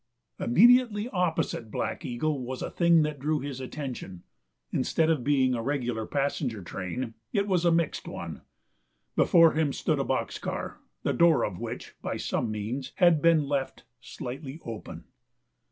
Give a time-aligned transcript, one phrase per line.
[0.39, 4.23] Immediately opposite Black Eagle was a thing that drew his attention.
[4.71, 8.41] Instead of being a regular passenger train it was a mixed one.
[9.15, 13.43] Before him stood a box car, the door of which, by some means, had been
[13.47, 15.03] left slightly open.